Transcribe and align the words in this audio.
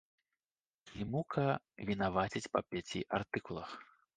Клімука 0.91 1.43
вінавацяць 1.91 2.45
па 2.57 2.65
пяці 2.73 3.07
артыкулах. 3.19 3.69